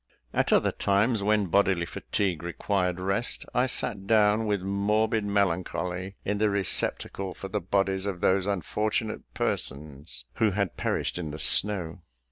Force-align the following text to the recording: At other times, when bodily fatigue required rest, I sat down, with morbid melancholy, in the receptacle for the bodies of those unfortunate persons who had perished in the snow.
At 0.33 0.51
other 0.51 0.71
times, 0.71 1.21
when 1.21 1.45
bodily 1.45 1.85
fatigue 1.85 2.41
required 2.41 2.99
rest, 2.99 3.45
I 3.53 3.67
sat 3.67 4.07
down, 4.07 4.47
with 4.47 4.63
morbid 4.63 5.23
melancholy, 5.25 6.15
in 6.25 6.39
the 6.39 6.49
receptacle 6.49 7.35
for 7.35 7.49
the 7.49 7.61
bodies 7.61 8.07
of 8.07 8.19
those 8.19 8.47
unfortunate 8.47 9.31
persons 9.35 10.25
who 10.37 10.49
had 10.57 10.75
perished 10.75 11.19
in 11.19 11.29
the 11.29 11.37
snow. 11.37 12.01